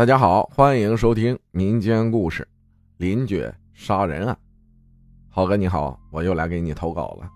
[0.00, 2.42] 大家好，欢迎收听民间故事
[2.96, 4.34] 《邻居杀人案》。
[5.28, 7.30] 浩哥你好，我又来给你投稿了。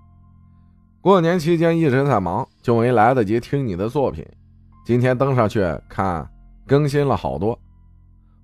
[1.02, 4.26] 过年期间一直在忙，就没来得及听你的作品。
[4.82, 6.26] 今天登上去看，
[6.66, 7.60] 更新了好多。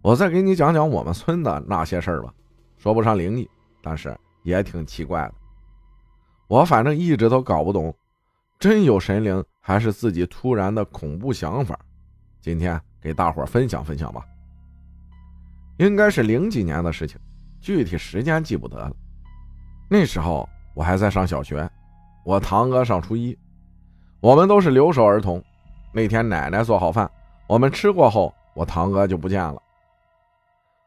[0.02, 2.30] 我再给你讲讲我们村的那些事儿吧，
[2.76, 3.48] 说不上灵异，
[3.82, 5.34] 但是也挺奇怪的。
[6.46, 7.96] 我反正一直都搞不懂，
[8.58, 11.80] 真有神灵，还是自己突然的恐怖想法。
[12.42, 12.78] 今天。
[13.00, 14.24] 给大伙分享分享吧。
[15.78, 17.18] 应该是零几年的事情，
[17.60, 18.92] 具体时间记不得了。
[19.88, 21.68] 那时候我还在上小学，
[22.24, 23.36] 我堂哥上初一，
[24.20, 25.42] 我们都是留守儿童。
[25.92, 27.10] 那天奶奶做好饭，
[27.48, 29.60] 我们吃过后，我堂哥就不见了。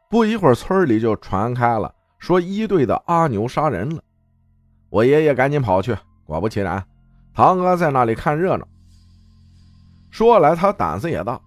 [0.08, 4.02] 不一会儿，村里就传开了，说一队的阿牛杀人了。
[4.90, 6.82] 我爷爷赶紧跑去，果不其然，
[7.34, 8.66] 堂哥在那里看热闹。
[10.10, 11.40] 说来他胆子也大。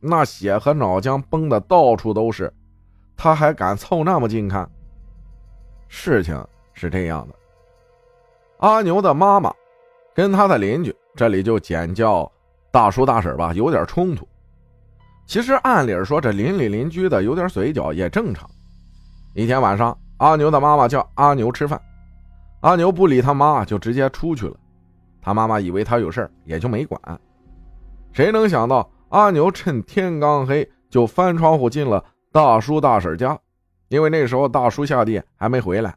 [0.00, 2.52] 那血和脑浆崩的到处都是，
[3.16, 4.68] 他还敢凑那么近看。
[5.88, 7.34] 事情是这样的，
[8.58, 9.52] 阿牛的妈妈
[10.14, 12.30] 跟他的邻居，这里就简叫
[12.70, 14.28] 大叔大婶吧，有点冲突。
[15.26, 18.48] 其实按理说，这邻里邻居的有点嘴角也正常。
[19.34, 21.80] 一天晚上，阿牛的妈妈叫阿牛吃饭，
[22.60, 24.56] 阿牛不理他妈，就直接出去了。
[25.20, 27.00] 他妈妈以为他有事也就没管。
[28.12, 28.88] 谁能想到？
[29.10, 33.38] 阿牛趁天刚黑就翻窗户进了大叔大婶家，
[33.88, 35.94] 因为那时候大叔下地还没回来，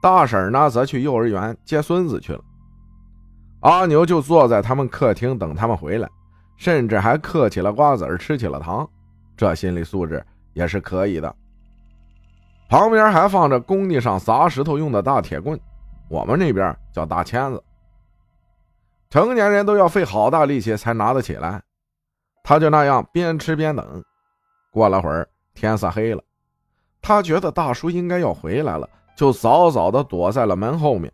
[0.00, 2.40] 大婶呢则去幼儿园接孙子去了。
[3.60, 6.08] 阿牛就坐在他们客厅等他们回来，
[6.56, 8.88] 甚至还嗑起了瓜子吃起了糖，
[9.36, 10.24] 这心理素质
[10.54, 11.34] 也是可以的。
[12.70, 15.60] 旁边还放着工地上砸石头用的大铁棍，
[16.08, 17.62] 我们那边叫大签子，
[19.10, 21.60] 成年人都要费好大力气才拿得起来。
[22.42, 24.04] 他就那样边吃边等，
[24.70, 26.22] 过了会儿天色黑了，
[27.02, 31.12] 他觉得大叔应该要回来了，就早早的躲在了门后面，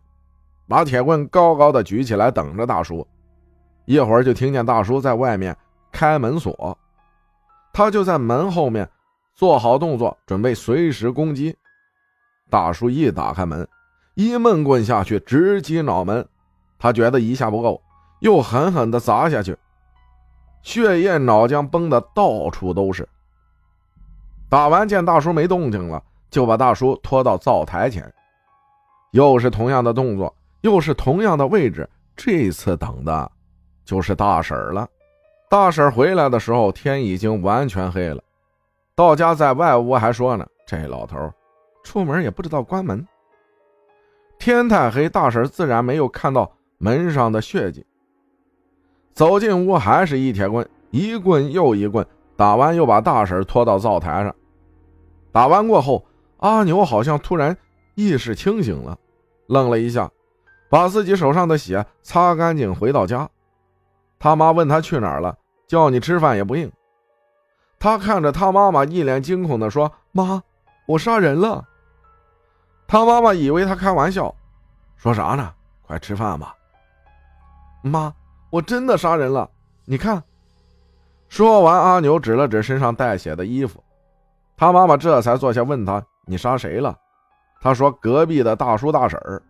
[0.67, 3.05] 把铁棍高高的举起来等着大叔。
[3.85, 5.55] 一会儿就听见大叔在外面
[5.91, 6.77] 开门锁，
[7.71, 8.89] 他就在门后面
[9.33, 11.55] 做好动作，准备随时攻击。
[12.49, 13.67] 大叔一打开门，
[14.15, 16.27] 一闷棍下去直击脑门，
[16.79, 17.81] 他觉得一下不够，
[18.19, 19.55] 又狠狠的砸下去。
[20.67, 23.07] 血液、脑浆崩的到处都是。
[24.49, 28.13] 打完见大叔没动静了，就把大叔拖到灶台前，
[29.11, 31.89] 又是同样的动作，又是同样的位置。
[32.17, 33.31] 这次等的，
[33.85, 34.85] 就是大婶了。
[35.49, 38.21] 大婶回来的时候，天已经完全黑了。
[38.93, 41.31] 到家在外屋还说呢：“这老头
[41.85, 43.07] 出门也不知道关门。”
[44.37, 47.85] 天太黑，大婶自然没有看到门上的血迹。
[49.17, 52.05] 走进屋，还是一铁棍，一棍又一棍，
[52.35, 54.35] 打完又把大婶拖到灶台上。
[55.31, 56.05] 打完过后，
[56.37, 57.57] 阿牛好像突然
[57.95, 58.95] 意识清醒了，
[59.47, 60.07] 愣了一下，
[60.69, 63.27] 把自己手上的血擦干净，回到家。
[64.19, 65.35] 他妈问他去哪儿了，
[65.65, 66.71] 叫你吃饭也不应。
[67.79, 70.43] 他看着他妈妈，一脸惊恐地说：“妈，
[70.85, 71.65] 我杀人了。”
[72.87, 74.35] 他妈妈以为他开玩笑，
[74.95, 75.51] 说啥呢？
[75.87, 76.53] 快吃饭吧，
[77.81, 78.13] 妈。
[78.49, 79.49] 我真的杀人了，
[79.85, 80.23] 你看。
[81.29, 83.83] 说完，阿牛指了指身上带血的衣服，
[84.55, 86.97] 他妈妈这才坐下问他：“你杀谁了？”
[87.59, 89.43] 他说：“隔壁的大叔大婶儿。”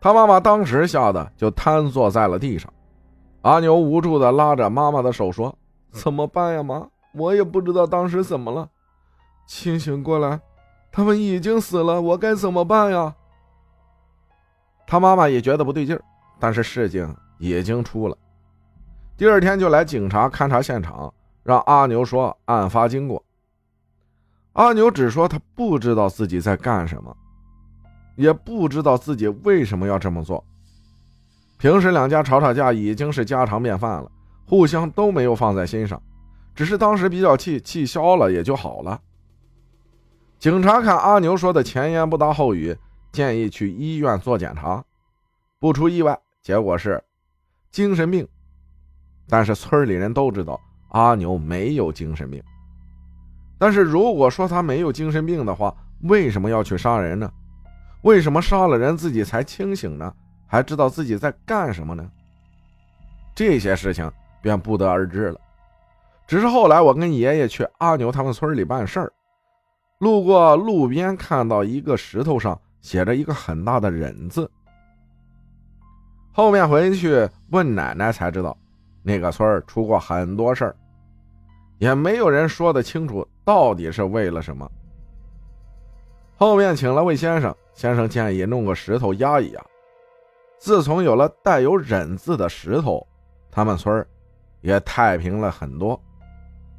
[0.00, 2.72] 他妈妈当时吓得就瘫坐在了地上。
[3.42, 5.56] 阿牛无助的拉着妈妈的手说
[5.92, 6.88] ：“怎么办呀，妈？
[7.12, 8.68] 我也不知道当时怎么了。
[9.46, 10.40] 清醒过来，
[10.90, 13.14] 他们已经死了，我该怎么办呀？”
[14.84, 16.02] 他妈妈也觉得不对劲儿，
[16.40, 18.16] 但是事情已经出了。
[19.16, 21.12] 第二天就来警察勘察现场，
[21.44, 23.24] 让阿牛说案发经过。
[24.54, 27.16] 阿牛只说他不知道自己在干什么，
[28.16, 30.44] 也不知道自己为什么要这么做。
[31.58, 34.10] 平时两家吵吵架已经是家常便饭了，
[34.46, 36.00] 互相都没有放在心上，
[36.52, 39.00] 只是当时比较气，气消了也就好了。
[40.40, 42.76] 警察看阿牛说的前言不搭后语，
[43.12, 44.84] 建议去医院做检查。
[45.60, 47.02] 不出意外，结果是
[47.70, 48.26] 精神病。
[49.28, 52.42] 但是村里人都知道阿牛没有精神病。
[53.58, 57.30] 但是如果说他没有精神病的话，为什么要去杀人呢？
[58.02, 60.12] 为什么杀了人自己才清醒呢？
[60.46, 62.08] 还知道自己在干什么呢？
[63.34, 64.10] 这些事情
[64.42, 65.40] 便不得而知了。
[66.26, 69.12] 只是后来我跟爷爷去阿牛他们村里办事儿，
[69.98, 74.50] 路过路边看到一个石头上写着一个很大的忍字。
[76.32, 78.56] 后面回去问奶奶才知道。
[79.04, 80.76] 那个村儿出过很多事儿，
[81.78, 84.68] 也没有人说得清楚到底是为了什么。
[86.36, 89.62] 后面请了位先生，先生建议弄个石头压一压。
[90.58, 93.06] 自从有了带有“忍”字的石头，
[93.50, 94.04] 他们村
[94.62, 96.00] 也太平了很多。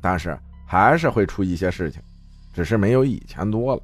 [0.02, 2.02] 但是还是会出一些事情，
[2.52, 3.82] 只是没有以前多了。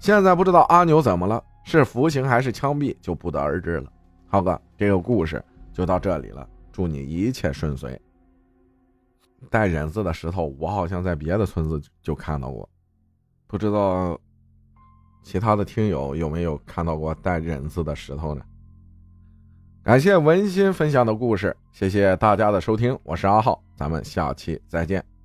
[0.00, 3.92] 现在不知道阿牛怎么了，是服刑还是枪毙，就不得而知了。
[4.26, 5.42] 浩哥，这个故事
[5.72, 6.48] 就到这里了，
[6.78, 8.00] 祝你一切顺遂。
[9.50, 12.68] 带“忍”字的石头，我好像在别的村子就看到过，
[13.48, 14.16] 不知道
[15.24, 18.44] 其他的听友有没有看到过带“忍”字的石头呢？
[19.82, 25.17] 感谢文心分享的故事，谢谢大家的收听，我是阿浩，咱们下期再见。